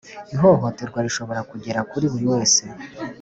Ihohoterwa 0.33 0.99
rishobora 1.05 1.41
kugera 1.51 1.79
kuri 1.91 2.05
buri 2.11 2.25
wese, 2.33 2.63